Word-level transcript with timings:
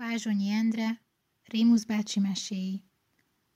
Vázsonyi 0.00 0.50
Endre, 0.50 1.00
Rémusz 1.44 1.84
bácsi 1.84 2.20
meséi. 2.20 2.84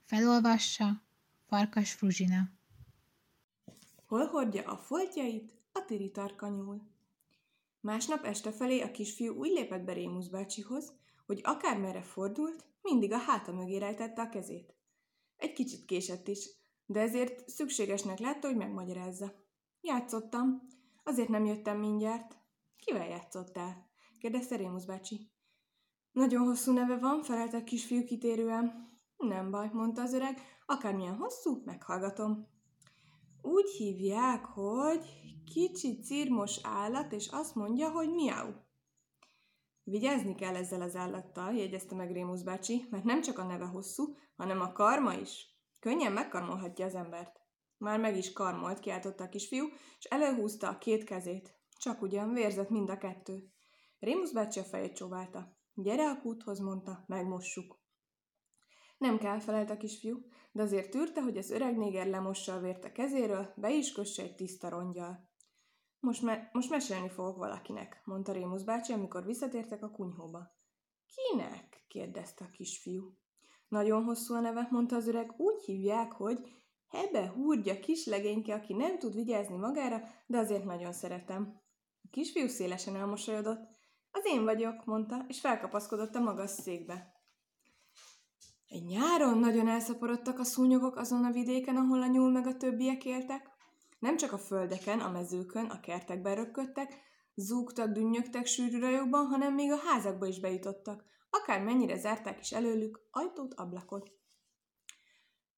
Felolvassa 0.03 1.03
Farkas 1.47 1.91
Fruzsina. 1.91 2.49
Hol 4.05 4.25
hordja 4.25 4.63
a 4.71 4.77
foltjait 4.77 5.53
a 5.71 5.85
tiri 5.85 6.11
tarkanyúl? 6.11 6.81
Másnap 7.79 8.23
este 8.23 8.51
felé 8.51 8.81
a 8.81 8.91
kisfiú 8.91 9.33
úgy 9.33 9.49
lépett 9.49 9.83
be 9.83 9.93
Rémusz 9.93 10.27
bácsihoz, 10.27 10.93
hogy 11.25 11.41
akármerre 11.43 12.01
fordult, 12.01 12.65
mindig 12.81 13.11
a 13.11 13.17
háta 13.17 13.51
mögé 13.51 13.77
rejtette 13.77 14.21
a 14.21 14.29
kezét. 14.29 14.75
Egy 15.37 15.53
kicsit 15.53 15.85
késett 15.85 16.27
is, 16.27 16.49
de 16.85 16.99
ezért 16.99 17.49
szükségesnek 17.49 18.19
látta, 18.19 18.47
hogy 18.47 18.57
megmagyarázza. 18.57 19.33
Játszottam, 19.81 20.67
azért 21.03 21.29
nem 21.29 21.45
jöttem 21.45 21.79
mindjárt. 21.79 22.37
Kivel 22.77 23.07
játszottál? 23.07 23.89
kérdezte 24.19 24.55
Rémusz 24.55 24.85
bácsi. 24.85 25.33
Nagyon 26.15 26.45
hosszú 26.45 26.71
neve 26.71 26.97
van, 26.97 27.23
felelte 27.23 27.57
a 27.57 27.63
kisfiú 27.63 28.03
kitérően. 28.03 28.89
Nem 29.17 29.51
baj, 29.51 29.69
mondta 29.73 30.01
az 30.01 30.13
öreg, 30.13 30.41
akármilyen 30.65 31.15
hosszú, 31.15 31.61
meghallgatom. 31.65 32.47
Úgy 33.41 33.69
hívják, 33.69 34.45
hogy 34.45 35.05
kicsi 35.53 35.99
cirmos 35.99 36.59
állat, 36.63 37.11
és 37.11 37.27
azt 37.27 37.55
mondja, 37.55 37.89
hogy 37.89 38.09
miau. 38.09 38.51
Vigyázni 39.83 40.35
kell 40.35 40.55
ezzel 40.55 40.81
az 40.81 40.95
állattal, 40.95 41.53
jegyezte 41.53 41.95
meg 41.95 42.11
Rémusz 42.11 42.41
bácsi, 42.41 42.87
mert 42.89 43.03
nem 43.03 43.21
csak 43.21 43.39
a 43.39 43.45
neve 43.45 43.65
hosszú, 43.65 44.15
hanem 44.35 44.61
a 44.61 44.71
karma 44.71 45.13
is. 45.13 45.57
Könnyen 45.79 46.11
megkarmolhatja 46.11 46.85
az 46.85 46.95
embert. 46.95 47.41
Már 47.77 47.99
meg 47.99 48.17
is 48.17 48.33
karmolt, 48.33 48.79
kiáltotta 48.79 49.23
a 49.23 49.29
kisfiú, 49.29 49.65
és 49.99 50.05
előhúzta 50.05 50.69
a 50.69 50.77
két 50.77 51.03
kezét. 51.03 51.55
Csak 51.77 52.01
ugyan 52.01 52.33
vérzett 52.33 52.69
mind 52.69 52.89
a 52.89 52.97
kettő. 52.97 53.51
Rémusz 53.99 54.31
bácsi 54.31 54.59
a 54.59 54.63
fejét 54.63 54.95
csóválta. 54.95 55.63
Gyere 55.75 56.09
a 56.09 56.21
kúthoz, 56.21 56.59
mondta, 56.59 57.03
megmossuk. 57.07 57.79
Nem 58.97 59.17
kell, 59.17 59.39
felelt 59.39 59.69
a 59.69 59.77
kisfiú, 59.77 60.27
de 60.51 60.61
azért 60.61 60.89
tűrte, 60.89 61.21
hogy 61.21 61.37
az 61.37 61.49
öreg 61.49 61.77
néger 61.77 62.07
lemossa 62.07 62.53
a 62.53 62.59
vért 62.59 62.85
a 62.85 62.91
kezéről, 62.91 63.53
be 63.55 63.73
is 63.73 63.91
kösse 63.91 64.23
egy 64.23 64.35
tiszta 64.35 64.69
rongyal. 64.69 65.29
Most, 65.99 66.21
me- 66.21 66.53
most 66.53 66.69
mesélni 66.69 67.09
fogok 67.09 67.37
valakinek, 67.37 68.01
mondta 68.03 68.31
Rémusz 68.31 68.63
bácsi, 68.63 68.93
amikor 68.93 69.25
visszatértek 69.25 69.83
a 69.83 69.91
kunyhóba. 69.91 70.55
Kinek? 71.05 71.85
kérdezte 71.87 72.45
a 72.45 72.49
kisfiú. 72.49 73.17
Nagyon 73.67 74.03
hosszú 74.03 74.33
a 74.33 74.39
neve, 74.39 74.67
mondta 74.71 74.95
az 74.95 75.07
öreg, 75.07 75.33
úgy 75.37 75.63
hívják, 75.63 76.11
hogy 76.11 76.39
Hebe 76.87 77.27
húrgya 77.27 77.79
kislegényke, 77.79 78.53
aki 78.53 78.73
nem 78.73 78.99
tud 78.99 79.15
vigyázni 79.15 79.55
magára, 79.55 80.01
de 80.25 80.37
azért 80.37 80.63
nagyon 80.63 80.93
szeretem. 80.93 81.61
A 82.03 82.07
kisfiú 82.09 82.47
szélesen 82.47 82.95
elmosolyodott. 82.95 83.59
Az 84.15 84.25
én 84.25 84.43
vagyok, 84.43 84.85
mondta, 84.85 85.25
és 85.27 85.39
felkapaszkodott 85.39 86.15
a 86.15 86.19
magas 86.19 86.49
székbe. 86.49 87.13
Egy 88.67 88.85
nyáron 88.85 89.37
nagyon 89.37 89.67
elszaporodtak 89.67 90.39
a 90.39 90.43
szúnyogok 90.43 90.95
azon 90.95 91.23
a 91.23 91.31
vidéken, 91.31 91.75
ahol 91.75 92.01
a 92.01 92.07
nyúl 92.07 92.31
meg 92.31 92.47
a 92.47 92.57
többiek 92.57 93.05
éltek. 93.05 93.49
Nem 93.99 94.17
csak 94.17 94.31
a 94.31 94.37
földeken, 94.37 94.99
a 94.99 95.11
mezőkön, 95.11 95.65
a 95.65 95.79
kertekben 95.79 96.35
rökködtek, 96.35 96.99
zúgtak, 97.33 97.91
dünnyögtek 97.91 98.45
sűrű 98.45 98.79
rajokban, 98.79 99.25
hanem 99.25 99.53
még 99.53 99.71
a 99.71 99.81
házakba 99.85 100.25
is 100.25 100.39
bejutottak, 100.39 101.03
akár 101.29 101.63
mennyire 101.63 101.97
zárták 101.97 102.39
is 102.39 102.51
előlük 102.51 102.99
ajtót, 103.11 103.53
ablakot. 103.53 104.11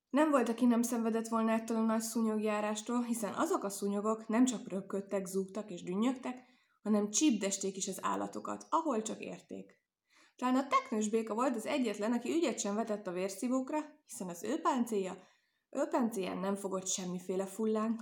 Nem 0.09 0.29
volt, 0.29 0.49
aki 0.49 0.65
nem 0.65 0.81
szenvedett 0.81 1.27
volna 1.27 1.51
ettől 1.51 1.77
a 1.77 1.85
nagy 1.85 2.01
szúnyogjárástól, 2.01 3.01
hiszen 3.01 3.33
azok 3.33 3.63
a 3.63 3.69
szúnyogok 3.69 4.27
nem 4.27 4.45
csak 4.45 4.67
rökködtek, 4.67 5.25
zúgtak 5.25 5.69
és 5.69 5.83
dünnyögtek, 5.83 6.55
hanem 6.87 7.09
csípdesték 7.09 7.77
is 7.77 7.87
az 7.87 7.99
állatokat, 8.01 8.65
ahol 8.69 9.01
csak 9.01 9.21
érték. 9.21 9.79
Talán 10.35 10.55
a 10.55 10.67
teknős 10.67 11.09
béka 11.09 11.33
volt 11.33 11.55
az 11.55 11.65
egyetlen, 11.65 12.11
aki 12.11 12.31
ügyet 12.31 12.59
sem 12.59 12.75
vetett 12.75 13.07
a 13.07 13.11
vérszívókra, 13.11 13.77
hiszen 14.05 14.29
az 14.29 14.43
ő 14.43 14.61
páncéja, 14.61 15.17
ő 15.69 15.87
páncéján 15.89 16.37
nem 16.37 16.55
fogott 16.55 16.87
semmiféle 16.87 17.45
fullánk. 17.45 18.01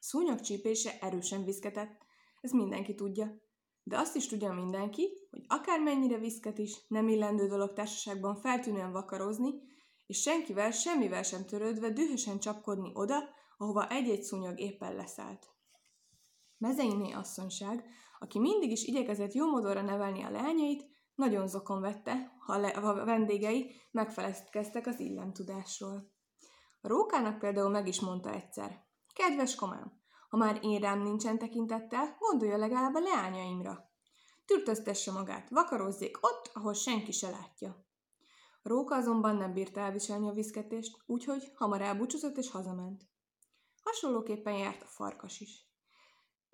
Szúnyog 0.00 0.40
csípése 0.40 0.98
erősen 1.00 1.44
viszketett, 1.44 2.06
ez 2.40 2.50
mindenki 2.50 2.94
tudja. 2.94 3.40
De 3.82 3.98
azt 3.98 4.16
is 4.16 4.26
tudja 4.26 4.52
mindenki, 4.52 5.08
hogy 5.30 5.44
akármennyire 5.48 6.18
viszket 6.18 6.58
is, 6.58 6.86
nem 6.88 7.08
illendő 7.08 7.46
dolog 7.46 7.72
társaságban 7.72 8.36
feltűnően 8.36 8.92
vakarozni, 8.92 9.50
és 10.06 10.20
senkivel, 10.20 10.70
semmivel 10.70 11.22
sem 11.22 11.46
törődve 11.46 11.90
dühösen 11.90 12.38
csapkodni 12.38 12.90
oda, 12.94 13.18
ahova 13.56 13.88
egy-egy 13.88 14.22
szúnyog 14.22 14.60
éppen 14.60 14.94
leszállt. 14.94 15.56
Mezeiné 16.58 17.12
asszonyság, 17.12 17.84
aki 18.18 18.38
mindig 18.38 18.70
is 18.70 18.84
igyekezett 18.84 19.32
jó 19.32 19.50
módonra 19.50 19.82
nevelni 19.82 20.22
a 20.22 20.30
leányait, 20.30 20.86
nagyon 21.14 21.48
zokon 21.48 21.80
vette, 21.80 22.36
ha 22.38 22.52
a 22.52 23.04
vendégei 23.04 23.74
megfelezkeztek 23.90 24.86
az 24.86 25.00
illemtudásról. 25.00 26.12
A 26.80 26.88
rókának 26.88 27.38
például 27.38 27.70
meg 27.70 27.88
is 27.88 28.00
mondta 28.00 28.30
egyszer, 28.30 28.84
kedves 29.14 29.54
komám, 29.54 29.92
ha 30.28 30.36
már 30.36 30.58
én 30.62 30.80
rám 30.80 31.02
nincsen 31.02 31.38
tekintettel, 31.38 32.16
gondolja 32.18 32.56
legalább 32.56 32.94
a 32.94 33.00
leányaimra. 33.00 33.90
Türtöztesse 34.44 35.12
magát, 35.12 35.50
vakarozzék 35.50 36.18
ott, 36.20 36.50
ahol 36.52 36.72
senki 36.72 37.12
se 37.12 37.30
látja. 37.30 37.86
Róka 38.62 38.94
azonban 38.94 39.36
nem 39.36 39.52
bírta 39.52 39.80
elviselni 39.80 40.28
a 40.28 40.32
viszketést, 40.32 41.02
úgyhogy 41.06 41.52
hamar 41.54 41.82
elbúcsúzott 41.82 42.36
és 42.36 42.50
hazament. 42.50 43.02
Hasonlóképpen 43.82 44.56
járt 44.56 44.82
a 44.82 44.86
farkas 44.86 45.40
is. 45.40 45.67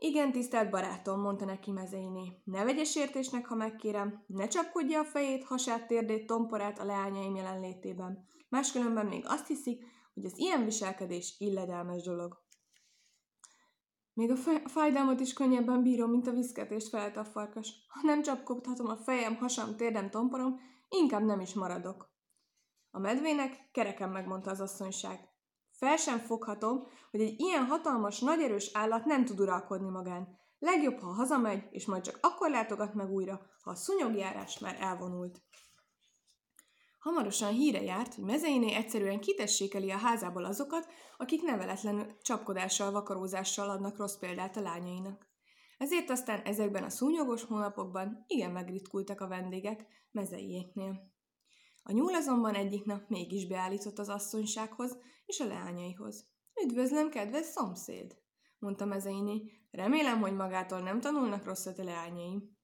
Igen, 0.06 0.32
tisztelt 0.32 0.70
barátom, 0.70 1.20
mondta 1.20 1.44
neki 1.44 1.70
mezeiné. 1.70 2.42
Ne 2.44 2.64
vegye 2.64 2.84
sértésnek, 2.84 3.46
ha 3.46 3.54
megkérem, 3.54 4.24
ne 4.26 4.48
csapkodja 4.48 5.00
a 5.00 5.04
fejét, 5.04 5.44
hasát, 5.44 5.86
térdét, 5.86 6.26
tomporát 6.26 6.78
a 6.78 6.84
leányaim 6.84 7.34
jelenlétében. 7.34 8.28
Máskülönben 8.48 9.06
még 9.06 9.24
azt 9.26 9.46
hiszik, 9.46 9.84
hogy 10.14 10.24
az 10.24 10.38
ilyen 10.38 10.64
viselkedés 10.64 11.34
illedelmes 11.38 12.02
dolog. 12.02 12.42
Még 14.12 14.30
a 14.30 14.36
fájdalmat 14.68 15.20
is 15.20 15.32
könnyebben 15.32 15.82
bírom, 15.82 16.10
mint 16.10 16.26
a 16.26 16.32
viszketést, 16.32 16.88
felelte 16.88 17.20
a 17.20 17.24
farkas. 17.24 17.72
Ha 17.88 18.00
nem 18.02 18.22
csapkodhatom 18.22 18.86
a 18.86 18.96
fejem, 18.96 19.36
hasam, 19.36 19.76
térdem, 19.76 20.10
tomporom, 20.10 20.60
inkább 20.88 21.22
nem 21.22 21.40
is 21.40 21.54
maradok. 21.54 22.12
A 22.90 22.98
medvének 22.98 23.70
kereken 23.72 24.08
megmondta 24.08 24.50
az 24.50 24.60
asszonyság. 24.60 25.33
Fel 25.74 25.96
sem 25.96 26.18
foghatom, 26.18 26.86
hogy 27.10 27.20
egy 27.20 27.40
ilyen 27.40 27.64
hatalmas, 27.64 28.20
nagy 28.20 28.40
erős 28.40 28.70
állat 28.72 29.04
nem 29.04 29.24
tud 29.24 29.40
uralkodni 29.40 29.88
magán. 29.88 30.38
Legjobb, 30.58 30.98
ha 30.98 31.06
hazamegy, 31.06 31.62
és 31.70 31.86
majd 31.86 32.02
csak 32.02 32.18
akkor 32.22 32.50
látogat 32.50 32.94
meg 32.94 33.10
újra, 33.10 33.40
ha 33.62 33.70
a 33.70 33.74
szunyogjárás 33.74 34.58
már 34.58 34.76
elvonult. 34.80 35.42
Hamarosan 36.98 37.52
híre 37.52 37.82
járt, 37.82 38.14
hogy 38.14 38.24
mezeiné 38.24 38.74
egyszerűen 38.74 39.20
kitessékeli 39.20 39.90
a 39.90 39.96
házából 39.96 40.44
azokat, 40.44 40.86
akik 41.16 41.42
neveletlen 41.42 42.16
csapkodással, 42.22 42.90
vakarózással 42.90 43.70
adnak 43.70 43.96
rossz 43.96 44.16
példát 44.16 44.56
a 44.56 44.60
lányainak. 44.60 45.26
Ezért 45.78 46.10
aztán 46.10 46.40
ezekben 46.40 46.82
a 46.84 46.88
szúnyogos 46.88 47.44
hónapokban 47.44 48.24
igen 48.26 48.50
megritkultak 48.50 49.20
a 49.20 49.28
vendégek 49.28 49.86
mezeiéknél. 50.10 51.13
A 51.86 51.92
nyúl 51.92 52.14
azonban 52.14 52.54
egyik 52.54 52.84
nap 52.84 53.08
mégis 53.08 53.46
beállított 53.46 53.98
az 53.98 54.08
asszonysághoz 54.08 54.98
és 55.26 55.40
a 55.40 55.46
leányaihoz. 55.46 56.26
Üdvözlöm, 56.64 57.10
kedves 57.10 57.46
szomszéd! 57.46 58.22
mondta 58.58 58.84
mezeiné. 58.84 59.50
Remélem, 59.70 60.20
hogy 60.20 60.34
magától 60.34 60.80
nem 60.80 61.00
tanulnak 61.00 61.44
rosszat 61.44 61.78
a 61.78 61.84
leányaim. 61.84 62.56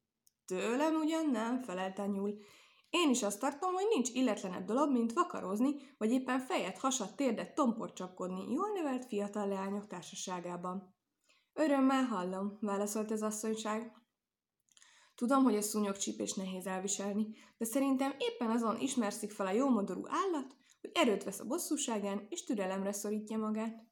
Tőlem 0.47 0.95
ugyan 0.95 1.31
nem, 1.31 1.63
felelte 1.63 2.03
a 2.03 2.07
nyúl. 2.07 2.39
Én 2.91 3.11
is 3.11 3.23
azt 3.23 3.41
tartom, 3.41 3.73
hogy 3.73 3.87
nincs 3.89 4.09
illetlenebb 4.09 4.65
dolog, 4.65 4.91
mint 4.93 5.13
vakarozni, 5.13 5.75
vagy 5.99 6.11
éppen 6.11 6.41
fejet, 6.41 6.79
hasat, 6.79 7.17
térdet, 7.17 7.55
tomport 7.55 7.95
csapkodni 7.95 8.53
jól 8.53 8.69
nevelt 8.75 9.05
fiatal 9.05 9.49
leányok 9.49 9.87
társaságában. 9.87 10.95
Örömmel 11.53 12.05
hallom, 12.05 12.59
válaszolt 12.61 13.11
az 13.11 13.23
asszonyság. 13.23 13.93
Tudom, 15.21 15.43
hogy 15.43 15.57
a 15.57 15.63
szúnyogcsípés 15.63 16.35
nehéz 16.35 16.67
elviselni, 16.67 17.27
de 17.59 17.65
szerintem 17.65 18.15
éppen 18.19 18.51
azon 18.51 18.79
ismerszik 18.79 19.31
fel 19.31 19.47
a 19.47 19.53
jómodorú 19.53 20.03
állat, 20.07 20.57
hogy 20.81 20.91
erőt 20.95 21.25
vesz 21.25 21.41
a 21.41 21.45
bosszúságán, 21.45 22.27
és 22.29 22.45
türelemre 22.45 22.93
szorítja 22.93 23.39
magát. 23.39 23.85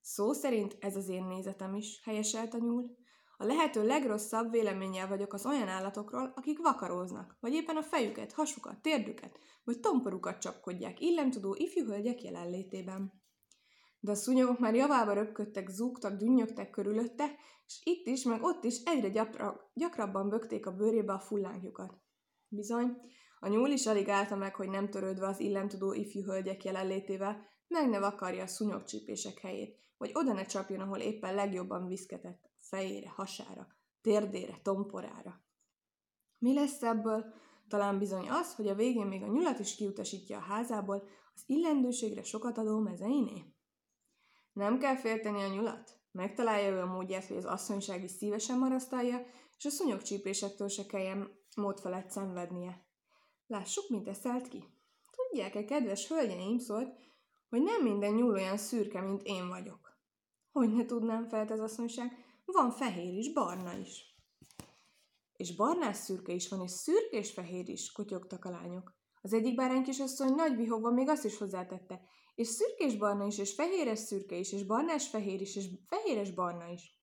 Szó 0.00 0.32
szerint 0.32 0.76
ez 0.80 0.96
az 0.96 1.08
én 1.08 1.24
nézetem 1.24 1.74
is, 1.74 2.00
helyeselt 2.04 2.54
a 2.54 2.58
nyúl. 2.58 2.96
A 3.36 3.44
lehető 3.44 3.86
legrosszabb 3.86 4.50
véleménnyel 4.50 5.08
vagyok 5.08 5.32
az 5.32 5.46
olyan 5.46 5.68
állatokról, 5.68 6.32
akik 6.36 6.58
vakaróznak, 6.58 7.36
vagy 7.40 7.52
éppen 7.52 7.76
a 7.76 7.82
fejüket, 7.82 8.32
hasukat, 8.32 8.82
térdüket, 8.82 9.38
vagy 9.64 9.80
tomporukat 9.80 10.38
csapkodják 10.38 11.00
illemtudó 11.00 11.54
ifjú 11.58 11.84
hölgyek 11.84 12.22
jelenlétében 12.22 13.19
de 14.00 14.10
a 14.10 14.14
szúnyogok 14.14 14.58
már 14.58 14.74
javába 14.74 15.12
röpködtek, 15.12 15.68
zúgtak, 15.68 16.16
dünnyögtek 16.16 16.70
körülötte, 16.70 17.24
és 17.66 17.80
itt 17.84 18.06
is, 18.06 18.24
meg 18.24 18.42
ott 18.42 18.64
is 18.64 18.82
egyre 18.84 19.08
gyakra, 19.08 19.70
gyakrabban 19.74 20.28
bökték 20.28 20.66
a 20.66 20.72
bőrébe 20.72 21.12
a 21.12 21.20
fullánkjukat. 21.20 22.00
Bizony, 22.48 22.96
a 23.40 23.48
nyúl 23.48 23.68
is 23.68 23.86
alig 23.86 24.08
állta 24.08 24.36
meg, 24.36 24.54
hogy 24.54 24.68
nem 24.68 24.90
törődve 24.90 25.26
az 25.26 25.40
illemtudó 25.40 25.92
ifjú 25.92 26.22
hölgyek 26.22 26.64
jelenlétével, 26.64 27.48
meg 27.68 27.88
ne 27.88 27.98
vakarja 27.98 28.42
a 28.42 28.46
szúnyogcsípések 28.46 29.38
helyét, 29.38 29.78
vagy 29.96 30.10
oda 30.14 30.32
ne 30.32 30.44
csapjon, 30.44 30.80
ahol 30.80 30.98
éppen 30.98 31.34
legjobban 31.34 31.86
viszketett, 31.86 32.50
fejére, 32.60 33.08
hasára, 33.08 33.66
térdére, 34.00 34.60
tomporára. 34.62 35.44
Mi 36.38 36.54
lesz 36.54 36.82
ebből? 36.82 37.34
Talán 37.68 37.98
bizony 37.98 38.30
az, 38.30 38.54
hogy 38.54 38.68
a 38.68 38.74
végén 38.74 39.06
még 39.06 39.22
a 39.22 39.26
nyulat 39.26 39.58
is 39.58 39.74
kiutasítja 39.74 40.36
a 40.38 40.40
házából 40.40 41.08
az 41.34 41.42
illendőségre 41.46 42.22
sokat 42.22 42.58
adó 42.58 42.78
mezeiné? 42.78 43.44
Nem 44.52 44.78
kell 44.78 44.96
félteni 44.96 45.42
a 45.42 45.54
nyulat. 45.54 46.00
Megtalálja 46.12 46.70
ő 46.70 46.80
a 46.80 46.86
módját, 46.86 47.26
hogy 47.26 47.36
az 47.36 47.44
asszonyság 47.44 48.02
is 48.04 48.10
szívesen 48.10 48.58
marasztalja, 48.58 49.22
és 49.58 49.64
a 49.64 49.70
szúnyogcsípésektől 49.70 50.68
se 50.68 50.86
kelljen 50.86 51.30
mód 51.56 51.80
felett 51.80 52.10
szenvednie. 52.10 52.84
Lássuk, 53.46 53.88
mint 53.88 54.08
eszelt 54.08 54.48
ki. 54.48 54.64
Tudják-e, 55.10 55.64
kedves 55.64 56.08
hölgyeim, 56.08 56.58
szólt, 56.58 56.98
hogy 57.48 57.62
nem 57.62 57.82
minden 57.82 58.14
nyúl 58.14 58.32
olyan 58.32 58.56
szürke, 58.56 59.00
mint 59.00 59.22
én 59.22 59.48
vagyok. 59.48 59.98
Hogy 60.52 60.72
ne 60.72 60.84
tudnám, 60.84 61.28
felt 61.28 61.50
az 61.50 61.60
asszonyság, 61.60 62.24
van 62.44 62.70
fehér 62.70 63.18
is, 63.18 63.32
barna 63.32 63.72
is. 63.76 64.14
És 65.36 65.56
barnás 65.56 65.96
szürke 65.96 66.32
is 66.32 66.48
van, 66.48 66.62
és 66.62 66.70
szürke 66.70 67.16
és 67.16 67.32
fehér 67.32 67.68
is, 67.68 67.92
kotyogtak 67.92 68.44
a 68.44 68.50
lányok. 68.50 68.99
Az 69.22 69.32
egyik 69.32 69.54
bárány 69.54 69.82
kisasszony 69.82 70.34
nagy 70.34 70.56
vihogva 70.56 70.90
még 70.90 71.08
azt 71.08 71.24
is 71.24 71.38
hozzátette, 71.38 72.00
és 72.34 72.46
szürkés 72.46 72.96
barna 72.96 73.26
is, 73.26 73.38
és 73.38 73.54
fehéres 73.54 73.98
szürke 73.98 74.36
is, 74.36 74.52
és 74.52 74.66
barnás 74.66 75.08
fehér 75.08 75.40
is, 75.40 75.56
és 75.56 75.68
fehéres 75.86 76.30
barna 76.30 76.68
is. 76.68 76.98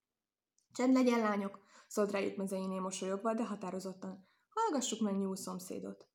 Csend 0.72 0.94
legyen, 0.94 1.20
lányok, 1.20 1.60
szólt 1.88 2.12
rájuk 2.12 2.36
mezeiné 2.36 2.80
mosolyogva, 2.80 3.34
de 3.34 3.46
határozottan. 3.46 4.28
Hallgassuk 4.50 5.00
meg 5.00 5.18
nyúl 5.18 5.36
szomszédot. 5.36 6.08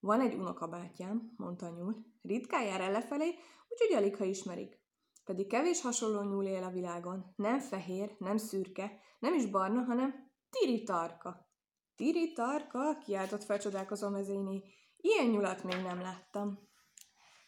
Van 0.00 0.20
egy 0.20 0.34
unokabátyám, 0.34 1.32
mondta 1.36 1.68
nyúl. 1.68 1.96
Ritkán 2.22 2.64
jár 2.64 2.80
ellefelé, 2.80 3.34
úgyhogy 3.68 3.96
alig 3.96 4.16
ha 4.16 4.24
ismerik. 4.24 4.80
Pedig 5.24 5.46
kevés 5.46 5.80
hasonló 5.80 6.22
nyúl 6.22 6.44
él 6.44 6.62
a 6.62 6.70
világon. 6.70 7.32
Nem 7.36 7.60
fehér, 7.60 8.16
nem 8.18 8.36
szürke, 8.36 9.00
nem 9.18 9.34
is 9.34 9.46
barna, 9.46 9.82
hanem 9.82 10.30
tiri 10.50 10.82
tarka. 10.82 11.48
Tiri 11.96 12.32
tarka? 12.32 12.98
kiáltott 12.98 13.44
felcsodálkozó 13.44 14.08
mezeiné. 14.08 14.62
Ilyen 15.00 15.26
nyulat 15.26 15.62
még 15.62 15.82
nem 15.82 16.00
láttam. 16.00 16.68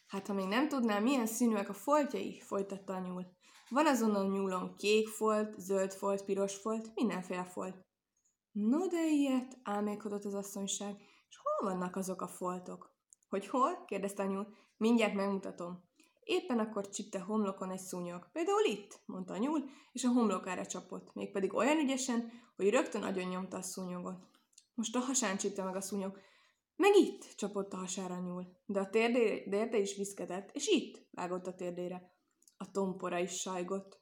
Hát, 0.07 0.27
ha 0.27 0.33
még 0.33 0.47
nem 0.47 0.67
tudnám, 0.67 1.03
milyen 1.03 1.25
színűek 1.25 1.69
a 1.69 1.73
foltjai, 1.73 2.39
folytatta 2.39 2.93
a 2.93 2.99
nyúl. 2.99 3.25
Van 3.69 3.87
azon 3.87 4.15
a 4.15 4.23
nyúlon 4.23 4.75
kék 4.75 5.07
folt, 5.07 5.59
zöld 5.59 5.93
folt, 5.93 6.25
piros 6.25 6.55
folt, 6.55 6.91
mindenféle 6.95 7.43
folt. 7.43 7.85
No 8.51 8.87
de 8.87 9.07
ilyet, 9.07 9.57
álmélkodott 9.63 10.25
az 10.25 10.33
asszonyság, 10.33 10.95
és 11.29 11.37
hol 11.43 11.69
vannak 11.69 11.95
azok 11.95 12.21
a 12.21 12.27
foltok? 12.27 12.91
Hogy 13.29 13.47
hol? 13.47 13.85
kérdezte 13.85 14.23
a 14.23 14.25
nyúl. 14.25 14.47
Mindjárt 14.77 15.13
megmutatom. 15.13 15.83
Éppen 16.23 16.59
akkor 16.59 16.89
csipte 16.89 17.19
homlokon 17.19 17.71
egy 17.71 17.79
szúnyog. 17.79 18.31
Például 18.31 18.65
itt, 18.65 19.01
mondta 19.05 19.33
a 19.33 19.37
nyúl, 19.37 19.69
és 19.91 20.03
a 20.03 20.11
homlokára 20.11 20.65
csapott, 20.65 21.13
mégpedig 21.13 21.53
olyan 21.53 21.77
ügyesen, 21.77 22.31
hogy 22.55 22.69
rögtön 22.69 23.03
agyon 23.03 23.27
nyomta 23.27 23.57
a 23.57 23.61
szúnyogot. 23.61 24.27
Most 24.73 24.95
a 24.95 24.99
hasán 24.99 25.37
csipte 25.37 25.63
meg 25.63 25.75
a 25.75 25.81
szúnyog. 25.81 26.19
Meg 26.75 26.95
itt, 26.95 27.35
csapott 27.35 27.73
a 27.73 27.77
hasára 27.77 28.19
nyúl, 28.19 28.57
de 28.65 28.79
a 28.79 28.89
térdére 28.89 29.77
is 29.77 29.95
viszkedett, 29.95 30.49
és 30.53 30.67
itt, 30.67 31.07
vágott 31.11 31.47
a 31.47 31.55
térdére. 31.55 32.11
A 32.57 32.71
tompora 32.71 33.17
is 33.17 33.39
sajgott. 33.39 34.01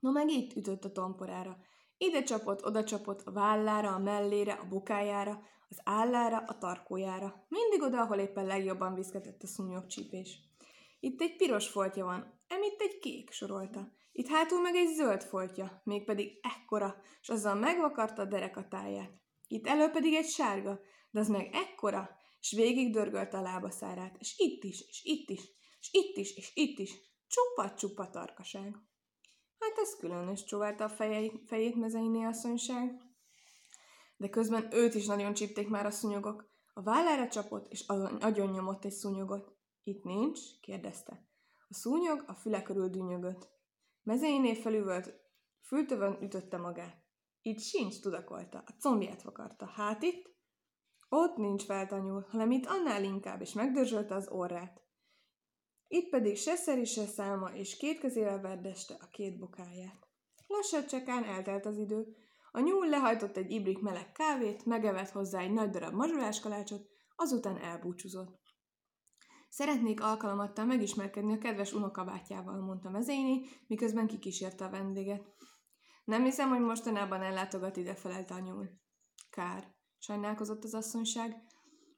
No 0.00 0.10
meg 0.10 0.30
itt 0.30 0.56
ütött 0.56 0.84
a 0.84 0.92
tomporára. 0.92 1.56
Ide 1.96 2.22
csapott, 2.22 2.64
oda 2.64 2.84
csapott, 2.84 3.22
a 3.22 3.32
vállára, 3.32 3.94
a 3.94 3.98
mellére, 3.98 4.52
a 4.52 4.68
bukájára, 4.68 5.42
az 5.68 5.80
állára, 5.84 6.44
a 6.46 6.58
tarkójára. 6.58 7.46
Mindig 7.48 7.82
oda, 7.82 8.00
ahol 8.00 8.18
éppen 8.18 8.46
legjobban 8.46 8.94
viszketett 8.94 9.42
a 9.42 9.46
szúnyogcsípés. 9.46 10.38
Itt 11.00 11.20
egy 11.20 11.36
piros 11.36 11.68
foltja 11.68 12.04
van, 12.04 12.40
emitt 12.48 12.80
egy 12.80 12.98
kék, 12.98 13.30
sorolta. 13.30 13.92
Itt 14.12 14.28
hátul 14.28 14.60
meg 14.60 14.74
egy 14.74 14.94
zöld 14.94 15.22
foltja, 15.22 15.80
mégpedig 15.84 16.38
ekkora, 16.42 16.96
és 17.20 17.28
azzal 17.28 17.54
megvakarta 17.54 18.22
a 18.22 18.24
derekatáját. 18.24 19.10
Itt 19.48 19.66
elő 19.66 19.90
pedig 19.90 20.14
egy 20.14 20.28
sárga, 20.28 20.80
de 21.10 21.20
az 21.20 21.28
meg 21.28 21.50
ekkora, 21.52 22.16
és 22.40 22.52
végig 22.52 22.92
dörgölte 22.92 23.38
a 23.38 23.42
lábaszárát, 23.42 24.16
és 24.18 24.34
itt 24.36 24.64
is, 24.64 24.80
és 24.88 25.00
itt 25.04 25.30
is, 25.30 25.40
és 25.80 25.88
itt 25.92 26.16
is, 26.16 26.36
és 26.36 26.50
itt 26.54 26.78
is, 26.78 26.90
csupa-csupa 27.26 28.10
tarkaság. 28.10 28.76
Hát 29.58 29.78
ez 29.78 29.96
különös, 29.96 30.44
csóválta 30.44 30.84
a 30.84 30.88
fejei, 30.88 31.42
fejét 31.46 31.74
mezeiné 31.74 32.24
asszonyság. 32.24 33.02
De 34.16 34.28
közben 34.28 34.68
őt 34.72 34.94
is 34.94 35.06
nagyon 35.06 35.34
csípték 35.34 35.68
már 35.68 35.86
a 35.86 35.90
szúnyogok. 35.90 36.50
A 36.74 36.82
vállára 36.82 37.28
csapott, 37.28 37.72
és 37.72 37.84
agyon 38.20 38.50
nyomott 38.50 38.84
egy 38.84 38.92
szúnyogot. 38.92 39.56
Itt 39.82 40.04
nincs? 40.04 40.40
kérdezte. 40.60 41.26
A 41.68 41.74
szúnyog 41.74 42.24
a 42.26 42.34
füle 42.34 42.62
körül 42.62 42.88
dűnyögött. 42.88 43.48
Mezeiné 44.02 44.54
felüvölt, 44.54 45.14
fültövön 45.60 46.18
ütötte 46.22 46.56
magát. 46.56 47.07
Itt 47.42 47.60
sincs, 47.60 48.00
tudakolta, 48.00 48.62
a 48.66 48.72
combját 48.80 49.22
vakarta. 49.22 49.66
Hát 49.66 50.02
itt? 50.02 50.36
Ott 51.08 51.36
nincs 51.36 51.62
feltanyul, 51.62 52.26
hanem 52.30 52.50
itt 52.50 52.66
annál 52.66 53.04
inkább, 53.04 53.40
és 53.40 53.52
megdörzsölte 53.52 54.14
az 54.14 54.28
orrát. 54.28 54.82
Itt 55.86 56.08
pedig 56.08 56.36
se 56.36 56.56
szeri, 56.56 56.84
se 56.84 57.06
száma, 57.06 57.54
és 57.54 57.76
két 57.76 57.98
kezével 57.98 58.40
verdeste 58.40 58.94
a 59.00 59.08
két 59.10 59.38
bokáját. 59.38 60.08
Lassacskán 60.46 61.24
eltelt 61.24 61.66
az 61.66 61.78
idő. 61.78 62.16
A 62.50 62.60
nyúl 62.60 62.88
lehajtott 62.88 63.36
egy 63.36 63.50
ibrik 63.50 63.78
meleg 63.78 64.12
kávét, 64.12 64.64
megevett 64.64 65.10
hozzá 65.10 65.40
egy 65.40 65.52
nagy 65.52 65.70
darab 65.70 65.94
mazsoláskalácsot, 65.94 66.88
azután 67.16 67.56
elbúcsúzott. 67.58 68.40
Szeretnék 69.48 70.02
alkalomattal 70.02 70.64
megismerkedni 70.64 71.32
a 71.32 71.38
kedves 71.38 71.72
unokabátyával, 71.72 72.60
mondta 72.60 72.90
mezéni, 72.90 73.40
miközben 73.66 74.06
kikísérte 74.06 74.64
a 74.64 74.70
vendéget. 74.70 75.34
Nem 76.08 76.24
hiszem, 76.24 76.48
hogy 76.48 76.60
mostanában 76.60 77.22
ellátogat 77.22 77.76
ide, 77.76 77.94
felelt 77.94 78.30
a 78.30 78.38
nyúl. 78.38 78.68
Kár, 79.30 79.74
sajnálkozott 79.98 80.64
az 80.64 80.74
asszonyság. 80.74 81.36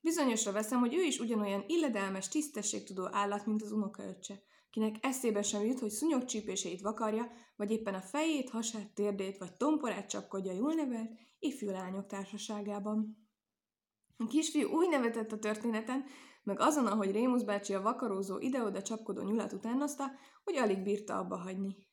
Bizonyosra 0.01 0.53
veszem, 0.53 0.79
hogy 0.79 0.95
ő 0.95 1.03
is 1.03 1.19
ugyanolyan 1.19 1.65
illedelmes, 1.67 2.29
tisztességtudó 2.29 3.09
állat, 3.13 3.47
mint 3.47 3.63
az 3.63 3.73
unokaöccse, 3.73 4.43
kinek 4.71 4.97
eszébe 5.01 5.43
sem 5.43 5.65
jut, 5.65 5.79
hogy 5.79 5.91
szúnyogcsípéseit 5.91 6.81
vakarja, 6.81 7.33
vagy 7.57 7.71
éppen 7.71 7.95
a 7.95 8.01
fejét, 8.01 8.51
hasát, 8.51 8.95
térdét, 8.95 9.39
vagy 9.39 9.53
tomporát 9.57 10.09
csapkodja 10.09 10.53
jól 10.53 10.75
nevelt, 10.75 11.11
ifjú 11.39 11.71
lányok 11.71 12.07
társaságában. 12.07 13.29
A 14.17 14.27
kisfiú 14.27 14.69
úgy 14.69 14.89
nevetett 14.89 15.33
a 15.33 15.39
történeten, 15.39 16.05
meg 16.43 16.61
azon, 16.61 16.87
ahogy 16.87 17.11
Rémusz 17.11 17.43
bácsi 17.43 17.75
a 17.75 17.83
vakarózó 17.83 18.39
ide-oda 18.39 18.83
csapkodó 18.83 19.23
nyulat 19.23 19.53
utánozta, 19.53 20.05
hogy 20.45 20.57
alig 20.57 20.83
bírta 20.83 21.19
abba 21.19 21.37
hagyni. 21.37 21.89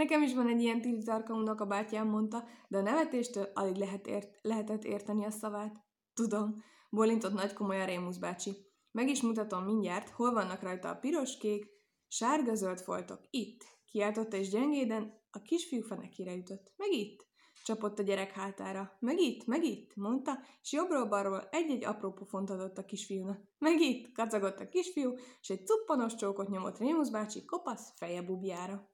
Nekem 0.00 0.22
is 0.22 0.34
van 0.34 0.48
egy 0.48 0.62
ilyen 0.62 0.80
tilitarka 0.80 1.34
a 1.34 1.64
bátyám 1.64 2.08
mondta, 2.08 2.44
de 2.68 2.78
a 2.78 2.82
nevetéstől 2.82 3.50
alig 3.54 3.76
lehet 3.76 4.06
ért, 4.06 4.38
lehetett 4.42 4.84
érteni 4.84 5.24
a 5.24 5.30
szavát. 5.30 5.84
Tudom, 6.14 6.54
bolintott 6.90 7.32
nagy 7.32 7.52
komolyan 7.52 7.86
Rémusz 7.86 8.16
bácsi. 8.16 8.56
Meg 8.90 9.08
is 9.08 9.22
mutatom 9.22 9.64
mindjárt, 9.64 10.08
hol 10.08 10.32
vannak 10.32 10.62
rajta 10.62 10.88
a 10.88 10.94
piros, 10.94 11.36
kék, 11.36 11.66
sárga-zöld 12.08 12.80
foltok. 12.80 13.20
Itt, 13.30 13.64
kiáltotta 13.86 14.36
és 14.36 14.48
gyengéden 14.48 15.12
a 15.30 15.42
kisfiú 15.42 15.82
fenekére 15.82 16.34
ütött. 16.34 16.72
Meg 16.76 16.92
itt 16.92 17.26
csapott 17.64 17.98
a 17.98 18.02
gyerek 18.02 18.30
hátára. 18.30 18.96
Meg 19.00 19.18
itt, 19.18 19.46
meg 19.46 19.64
itt, 19.64 19.96
mondta, 19.96 20.38
és 20.62 20.72
jobbról-balról 20.72 21.48
egy-egy 21.50 21.84
apró 21.84 22.12
pofont 22.12 22.50
adott 22.50 22.78
a 22.78 22.84
kisfiúnak. 22.84 23.40
Meg 23.58 23.80
itt, 23.80 24.12
kacagott 24.12 24.60
a 24.60 24.68
kisfiú, 24.68 25.14
és 25.40 25.50
egy 25.50 25.66
cuppanos 25.66 26.14
csókot 26.14 26.48
nyomott 26.48 26.78
Rémusz 26.78 27.10
bácsi 27.10 27.44
kopasz 27.44 27.92
feje 27.96 28.22
bubjára. 28.22 28.89